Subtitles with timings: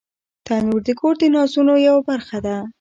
[0.45, 2.55] تنور د کور د نازونو یوه برخه ده